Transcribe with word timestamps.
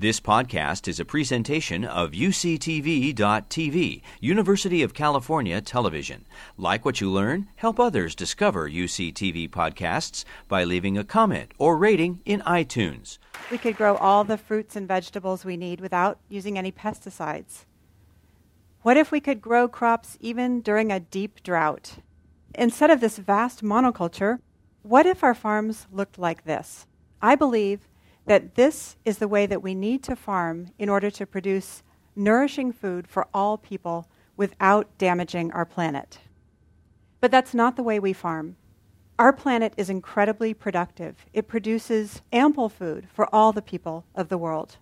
This 0.00 0.20
podcast 0.20 0.86
is 0.86 1.00
a 1.00 1.04
presentation 1.04 1.84
of 1.84 2.12
UCTV.tv, 2.12 4.02
University 4.20 4.82
of 4.84 4.94
California 4.94 5.60
Television. 5.60 6.24
Like 6.56 6.84
what 6.84 7.00
you 7.00 7.10
learn, 7.10 7.48
help 7.56 7.80
others 7.80 8.14
discover 8.14 8.70
UCTV 8.70 9.50
podcasts 9.50 10.24
by 10.46 10.62
leaving 10.62 10.96
a 10.96 11.02
comment 11.02 11.50
or 11.58 11.76
rating 11.76 12.20
in 12.24 12.42
iTunes. 12.42 13.18
We 13.50 13.58
could 13.58 13.76
grow 13.76 13.96
all 13.96 14.22
the 14.22 14.38
fruits 14.38 14.76
and 14.76 14.86
vegetables 14.86 15.44
we 15.44 15.56
need 15.56 15.80
without 15.80 16.20
using 16.28 16.56
any 16.56 16.70
pesticides. 16.70 17.64
What 18.82 18.96
if 18.96 19.10
we 19.10 19.18
could 19.18 19.40
grow 19.40 19.66
crops 19.66 20.16
even 20.20 20.60
during 20.60 20.92
a 20.92 21.00
deep 21.00 21.42
drought? 21.42 21.96
Instead 22.54 22.90
of 22.90 23.00
this 23.00 23.18
vast 23.18 23.64
monoculture, 23.64 24.38
what 24.82 25.06
if 25.06 25.24
our 25.24 25.34
farms 25.34 25.88
looked 25.90 26.20
like 26.20 26.44
this? 26.44 26.86
I 27.20 27.34
believe 27.34 27.88
that 28.28 28.54
this 28.54 28.96
is 29.04 29.18
the 29.18 29.28
way 29.28 29.46
that 29.46 29.62
we 29.62 29.74
need 29.74 30.02
to 30.04 30.14
farm 30.14 30.68
in 30.78 30.88
order 30.88 31.10
to 31.10 31.26
produce 31.26 31.82
nourishing 32.14 32.72
food 32.72 33.08
for 33.08 33.26
all 33.32 33.56
people 33.56 34.06
without 34.36 34.86
damaging 34.98 35.50
our 35.52 35.64
planet. 35.64 36.18
But 37.20 37.30
that's 37.30 37.54
not 37.54 37.76
the 37.76 37.82
way 37.82 37.98
we 37.98 38.12
farm. 38.12 38.56
Our 39.18 39.32
planet 39.32 39.72
is 39.76 39.90
incredibly 39.90 40.52
productive. 40.54 41.26
It 41.32 41.48
produces 41.48 42.22
ample 42.32 42.68
food 42.68 43.08
for 43.12 43.34
all 43.34 43.52
the 43.52 43.62
people 43.62 44.04
of 44.14 44.28
the 44.28 44.38
world. 44.38 44.76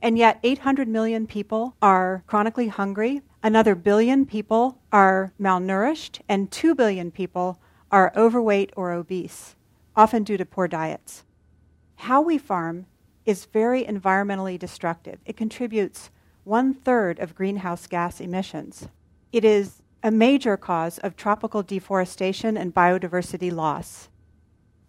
And 0.00 0.16
yet, 0.16 0.38
800 0.42 0.88
million 0.88 1.26
people 1.26 1.76
are 1.82 2.24
chronically 2.26 2.68
hungry, 2.68 3.22
another 3.42 3.74
billion 3.74 4.26
people 4.26 4.78
are 4.92 5.32
malnourished, 5.40 6.20
and 6.28 6.50
2 6.50 6.74
billion 6.74 7.10
people 7.10 7.60
are 7.90 8.12
overweight 8.16 8.72
or 8.76 8.92
obese, 8.92 9.54
often 9.94 10.24
due 10.24 10.36
to 10.36 10.46
poor 10.46 10.66
diets. 10.66 11.24
How 11.96 12.20
we 12.22 12.38
farm 12.38 12.86
is 13.24 13.44
very 13.46 13.84
environmentally 13.84 14.58
destructive. 14.58 15.18
It 15.24 15.36
contributes 15.36 16.10
one 16.44 16.74
third 16.74 17.18
of 17.18 17.34
greenhouse 17.34 17.86
gas 17.86 18.20
emissions. 18.20 18.88
It 19.32 19.44
is 19.44 19.82
a 20.02 20.10
major 20.10 20.56
cause 20.56 20.98
of 20.98 21.16
tropical 21.16 21.62
deforestation 21.62 22.56
and 22.56 22.74
biodiversity 22.74 23.52
loss. 23.52 24.08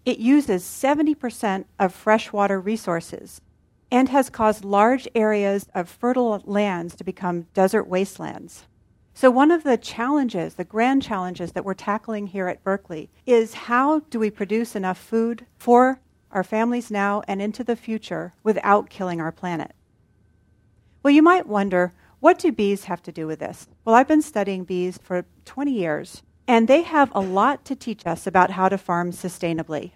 It 0.05 0.17
uses 0.17 0.63
70% 0.63 1.65
of 1.79 1.93
freshwater 1.93 2.59
resources 2.59 3.39
and 3.91 4.09
has 4.09 4.29
caused 4.29 4.65
large 4.65 5.07
areas 5.13 5.67
of 5.75 5.87
fertile 5.87 6.41
lands 6.45 6.95
to 6.95 7.03
become 7.03 7.47
desert 7.53 7.87
wastelands. 7.87 8.65
So, 9.13 9.29
one 9.29 9.51
of 9.51 9.63
the 9.63 9.77
challenges, 9.77 10.55
the 10.55 10.63
grand 10.63 11.03
challenges 11.03 11.51
that 11.51 11.63
we're 11.63 11.75
tackling 11.75 12.27
here 12.27 12.47
at 12.47 12.63
Berkeley, 12.63 13.11
is 13.27 13.53
how 13.53 13.99
do 14.09 14.17
we 14.17 14.31
produce 14.31 14.75
enough 14.75 14.97
food 14.97 15.45
for 15.59 15.99
our 16.33 16.43
families 16.43 16.91
now 16.91 17.21
and 17.27 17.41
into 17.41 17.63
the 17.63 17.75
future 17.75 18.33
without 18.43 18.89
killing 18.89 19.21
our 19.21 19.31
planet. 19.31 19.71
Well, 21.01 21.13
you 21.13 21.21
might 21.21 21.47
wonder 21.47 21.93
what 22.19 22.39
do 22.39 22.51
bees 22.51 22.85
have 22.85 23.03
to 23.03 23.11
do 23.11 23.27
with 23.27 23.39
this? 23.39 23.67
Well, 23.83 23.95
I've 23.95 24.07
been 24.07 24.21
studying 24.21 24.63
bees 24.63 24.97
for 25.01 25.25
20 25.45 25.71
years, 25.71 26.23
and 26.47 26.67
they 26.67 26.81
have 26.81 27.11
a 27.13 27.19
lot 27.19 27.65
to 27.65 27.75
teach 27.75 28.05
us 28.05 28.25
about 28.25 28.51
how 28.51 28.69
to 28.69 28.77
farm 28.77 29.11
sustainably. 29.11 29.91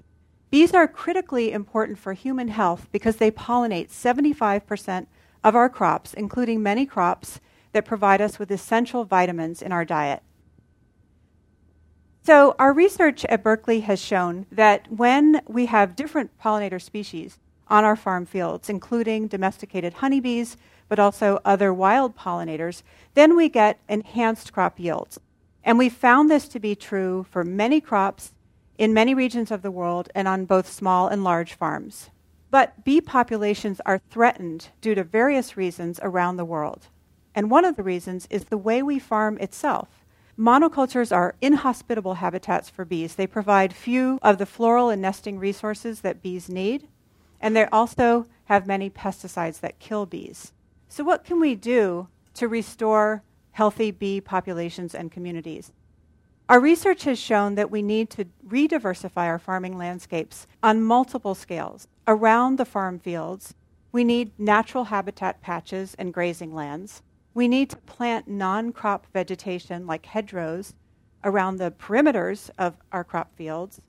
Bees 0.50 0.74
are 0.74 0.88
critically 0.88 1.52
important 1.52 1.98
for 1.98 2.14
human 2.14 2.50
health 2.50 2.88
because 2.92 3.18
they 3.18 3.32
pollinate 3.32 3.90
75% 3.90 5.08
of 5.44 5.56
our 5.56 5.70
crops, 5.70 6.14
including 6.14 6.64
many 6.64 6.86
crops 6.86 7.40
that 7.72 7.86
provide 7.86 8.22
us 8.22 8.40
with 8.40 8.52
essential 8.52 9.04
vitamins 9.04 9.62
in 9.62 9.72
our 9.72 9.86
diet. 9.86 10.24
So, 12.28 12.58
our 12.60 12.74
research 12.74 13.24
at 13.24 13.42
Berkeley 13.42 13.80
has 13.80 14.02
shown 14.02 14.48
that 14.52 14.92
when 14.92 15.42
we 15.48 15.68
have 15.68 15.96
different 15.96 16.38
pollinator 16.38 16.82
species 16.82 17.40
on 17.70 17.86
our 17.86 17.96
farm 17.96 18.26
fields, 18.26 18.70
including 18.70 19.28
domesticated 19.28 19.94
honeybees, 19.94 20.58
but 20.90 21.00
also 21.00 21.40
other 21.46 21.74
wild 21.74 22.18
pollinators, 22.18 22.84
then 23.14 23.38
we 23.38 23.48
get 23.48 23.80
enhanced 23.88 24.52
crop 24.52 24.78
yields. 24.78 25.22
And 25.64 25.78
we 25.78 25.88
found 25.88 26.30
this 26.30 26.50
to 26.50 26.60
be 26.60 26.76
true 26.76 27.26
for 27.32 27.46
many 27.46 27.80
crops 27.80 28.34
in 28.78 28.94
many 28.94 29.14
regions 29.14 29.50
of 29.50 29.62
the 29.62 29.72
world 29.72 30.10
and 30.14 30.28
on 30.28 30.44
both 30.44 30.70
small 30.70 31.08
and 31.08 31.24
large 31.24 31.54
farms. 31.54 32.10
But 32.52 32.84
bee 32.84 33.00
populations 33.00 33.80
are 33.86 34.02
threatened 34.10 34.68
due 34.82 34.96
to 34.96 35.04
various 35.06 35.56
reasons 35.56 35.98
around 36.04 36.36
the 36.36 36.44
world. 36.44 36.88
And 37.34 37.50
one 37.50 37.64
of 37.64 37.78
the 37.78 37.84
reasons 37.84 38.28
is 38.30 38.44
the 38.44 38.58
way 38.58 38.84
we 38.84 39.00
farm 39.00 39.38
itself. 39.38 40.04
Monocultures 40.38 41.16
are 41.16 41.36
inhospitable 41.42 42.16
habitats 42.16 42.70
for 42.70 42.86
bees. 42.86 43.16
They 43.16 43.26
provide 43.26 43.74
few 43.74 44.20
of 44.22 44.38
the 44.38 44.46
floral 44.46 44.90
and 44.90 45.02
nesting 45.02 45.40
resources 45.40 46.02
that 46.02 46.22
bees 46.22 46.48
need, 46.48 46.88
and 47.42 47.56
they 47.56 47.66
also 47.66 48.28
have 48.46 48.68
many 48.68 48.90
pesticides 48.90 49.60
that 49.62 49.80
kill 49.80 50.06
bees. 50.06 50.54
So, 50.90 51.04
what 51.04 51.24
can 51.24 51.40
we 51.40 51.56
do 51.56 52.08
to 52.36 52.48
restore 52.48 53.24
healthy 53.54 53.90
bee 53.90 54.22
populations 54.22 54.94
and 54.94 55.12
communities? 55.12 55.72
Our 56.50 56.60
research 56.60 57.04
has 57.06 57.18
shown 57.18 57.56
that 57.56 57.72
we 57.72 57.82
need 57.82 58.12
to 58.12 58.26
rediversify 58.48 59.26
our 59.26 59.40
farming 59.40 59.76
landscapes 59.76 60.46
on 60.62 60.84
multiple 60.84 61.34
scales. 61.34 61.88
Around 62.08 62.58
the 62.58 62.66
farm 62.66 63.00
fields, 63.00 63.56
we 63.92 64.04
need 64.04 64.40
natural 64.40 64.86
habitat 64.86 65.42
patches 65.42 65.96
and 65.98 66.14
grazing 66.14 66.54
lands. 66.54 67.02
We 67.38 67.48
need 67.48 67.70
to 67.70 67.78
plant 67.78 68.28
non 68.28 68.72
crop 68.72 69.06
vegetation 69.14 69.86
like 69.86 70.08
hedgerows 70.08 70.74
around 71.24 71.58
the 71.58 71.70
perimeters 71.70 72.50
of 72.58 72.78
our 72.92 73.04
crop 73.04 73.36
fields. 73.36 73.80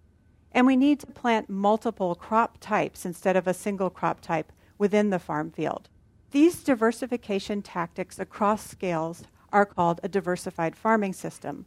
And 0.53 0.67
we 0.67 0.77
need 0.77 1.01
to 1.01 1.07
plant 1.07 1.49
multiple 1.49 2.15
crop 2.15 2.59
types 2.61 3.07
instead 3.07 3.37
of 3.37 3.47
a 3.49 3.55
single 3.55 3.89
crop 3.89 4.21
type 4.21 4.53
within 4.77 5.09
the 5.09 5.19
farm 5.19 5.51
field. 5.51 5.89
These 6.31 6.63
diversification 6.63 7.63
tactics 7.63 8.19
across 8.19 8.69
scales 8.69 9.23
are 9.51 9.65
called 9.65 9.99
a 10.03 10.09
diversified 10.09 10.77
farming 10.77 11.15
system, 11.15 11.65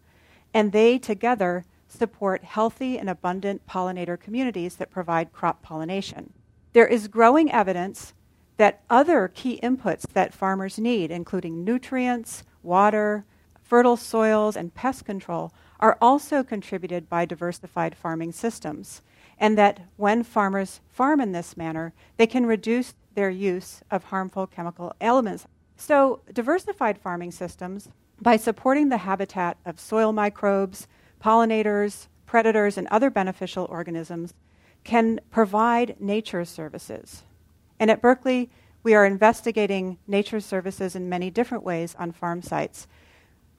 and 0.54 0.72
they 0.72 1.00
together 1.00 1.66
support 1.88 2.44
healthy 2.44 3.00
and 3.00 3.10
abundant 3.10 3.66
pollinator 3.66 4.20
communities 4.20 4.76
that 4.76 4.92
provide 4.92 5.34
crop 5.34 5.64
pollination. 5.64 6.32
There 6.74 6.86
is 6.86 7.08
growing 7.08 7.52
evidence 7.52 8.14
that 8.62 8.84
other 8.92 9.28
key 9.28 9.60
inputs 9.64 10.06
that 10.14 10.36
farmers 10.36 10.78
need, 10.78 11.10
including 11.10 11.64
nutrients, 11.64 12.44
water, 12.62 13.26
fertile 13.60 13.98
soils, 13.98 14.56
and 14.56 14.76
pest 14.76 15.04
control, 15.04 15.52
are 15.80 15.98
also 16.00 16.44
contributed 16.44 17.10
by 17.10 17.26
diversified 17.26 17.98
farming 17.98 18.32
systems. 18.32 19.02
And 19.40 19.58
that 19.58 19.88
when 19.98 20.22
farmers 20.22 20.80
farm 20.92 21.20
in 21.20 21.32
this 21.32 21.58
manner, 21.58 21.92
they 22.18 22.28
can 22.28 22.46
reduce 22.46 22.94
their 23.16 23.32
use 23.32 23.82
of 23.90 24.04
harmful 24.04 24.46
chemical 24.46 24.94
elements. 25.02 25.48
So, 25.76 26.22
diversified 26.32 27.00
farming 27.00 27.32
systems, 27.32 27.90
by 28.22 28.38
supporting 28.38 28.90
the 28.90 28.98
habitat 28.98 29.58
of 29.66 29.80
soil 29.80 30.14
microbes, 30.14 30.88
pollinators, 31.20 32.10
predators, 32.28 32.78
and 32.78 32.88
other 32.90 33.10
beneficial 33.10 33.66
organisms, 33.72 34.36
can 34.84 35.20
provide 35.32 36.00
nature 36.00 36.46
services. 36.46 37.24
And 37.82 37.90
at 37.90 38.00
Berkeley, 38.00 38.52
we 38.84 38.94
are 38.94 39.08
investigating 39.08 39.98
nature 40.06 40.40
services 40.40 40.96
in 40.96 41.10
many 41.10 41.32
different 41.32 41.64
ways 41.64 41.96
on 41.98 42.12
farm 42.12 42.44
sites. 42.44 42.88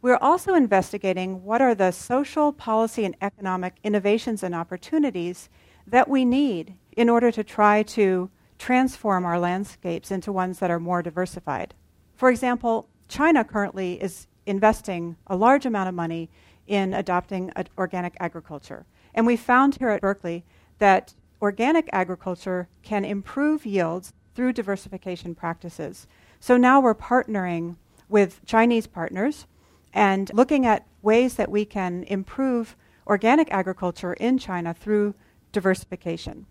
We're 0.01 0.17
also 0.17 0.55
investigating 0.55 1.43
what 1.43 1.61
are 1.61 1.75
the 1.75 1.91
social, 1.91 2.53
policy, 2.53 3.05
and 3.05 3.17
economic 3.21 3.75
innovations 3.83 4.45
and 4.45 4.55
opportunities 4.55 5.49
that 5.89 6.09
we 6.09 6.25
need 6.25 6.77
in 6.97 7.09
order 7.09 7.33
to 7.33 7.43
try 7.43 7.83
to 7.83 8.31
transform 8.59 9.25
our 9.25 9.41
landscapes 9.41 10.13
into 10.13 10.31
ones 10.31 10.61
that 10.61 10.71
are 10.71 10.79
more 10.79 11.03
diversified. 11.03 11.75
For 12.15 12.31
example, 12.31 12.89
China 13.09 13.43
currently 13.43 14.01
is 14.01 14.29
investing 14.47 15.17
a 15.27 15.35
large 15.35 15.67
amount 15.67 15.89
of 15.89 15.97
money 15.97 16.31
in 16.69 16.95
adopting 16.95 17.51
organic 17.77 18.15
agriculture. 18.21 18.87
And 19.15 19.27
we 19.27 19.37
found 19.37 19.75
here 19.75 19.89
at 19.89 20.01
Berkeley 20.01 20.45
that 20.79 21.13
organic 21.43 21.91
agriculture 21.93 22.69
can 22.83 23.05
improve 23.05 23.67
yields 23.67 24.13
through 24.35 24.53
diversification 24.53 25.35
practices. 25.35 26.07
So 26.39 26.57
now 26.57 26.81
we're 26.81 26.95
partnering 26.95 27.77
with 28.09 28.41
Chinese 28.47 28.87
partners 28.87 29.47
and 29.93 30.31
looking 30.33 30.65
at 30.65 30.87
ways 31.03 31.35
that 31.35 31.51
we 31.51 31.65
can 31.65 32.05
improve 32.05 32.77
organic 33.07 33.51
agriculture 33.51 34.15
in 34.15 34.39
China 34.39 34.73
through 34.73 35.15
diversification. 35.51 36.47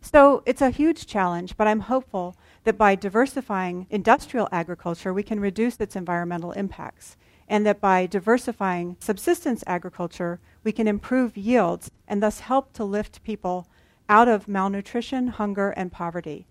So 0.00 0.42
it's 0.44 0.60
a 0.60 0.70
huge 0.70 1.06
challenge, 1.06 1.56
but 1.56 1.66
I'm 1.66 1.80
hopeful 1.80 2.36
that 2.64 2.76
by 2.76 2.94
diversifying 2.94 3.86
industrial 3.88 4.48
agriculture, 4.52 5.14
we 5.14 5.22
can 5.22 5.40
reduce 5.40 5.76
its 5.76 5.96
environmental 5.96 6.52
impacts. 6.52 7.16
And 7.48 7.66
that 7.66 7.80
by 7.80 8.06
diversifying 8.06 8.96
subsistence 9.00 9.64
agriculture, 9.66 10.40
we 10.62 10.72
can 10.72 10.86
improve 10.86 11.36
yields 11.36 11.90
and 12.06 12.22
thus 12.22 12.40
help 12.40 12.72
to 12.74 12.84
lift 12.84 13.22
people 13.22 13.66
out 14.08 14.28
of 14.28 14.48
malnutrition, 14.48 15.28
hunger, 15.28 15.70
and 15.70 15.90
poverty. 15.90 16.46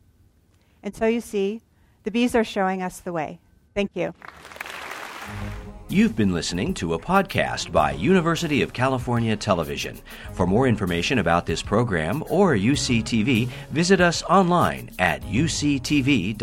And 0.82 0.96
so 0.96 1.06
you 1.06 1.22
see, 1.22 1.62
the 2.04 2.12
bees 2.12 2.36
are 2.36 2.44
showing 2.44 2.82
us 2.82 3.00
the 3.00 3.14
way. 3.14 3.40
Thank 3.74 3.92
you. 3.96 4.14
You've 5.90 6.16
been 6.16 6.34
listening 6.34 6.74
to 6.76 6.96
a 6.96 7.00
podcast 7.00 7.72
by 7.72 7.92
University 7.92 8.62
of 8.64 8.74
California 8.74 9.36
Television. 9.36 10.00
For 10.34 10.48
more 10.48 10.68
information 10.68 11.20
about 11.20 11.46
this 11.46 11.62
program 11.62 12.24
or 12.30 12.56
UCTV, 12.56 13.48
visit 13.70 14.02
us 14.02 14.24
online 14.24 14.90
at 14.98 15.22
uctv.tv. 15.22 16.34